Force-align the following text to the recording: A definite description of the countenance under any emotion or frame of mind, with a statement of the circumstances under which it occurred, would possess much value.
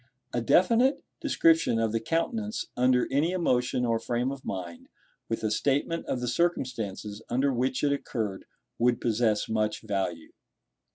A 0.33 0.41
definite 0.41 1.03
description 1.19 1.77
of 1.77 1.91
the 1.91 1.99
countenance 1.99 2.65
under 2.75 3.07
any 3.11 3.33
emotion 3.33 3.85
or 3.85 3.99
frame 3.99 4.31
of 4.31 4.43
mind, 4.43 4.87
with 5.29 5.43
a 5.43 5.51
statement 5.51 6.07
of 6.07 6.21
the 6.21 6.27
circumstances 6.27 7.21
under 7.29 7.53
which 7.53 7.83
it 7.83 7.93
occurred, 7.93 8.45
would 8.79 8.99
possess 8.99 9.47
much 9.47 9.83
value. 9.83 10.31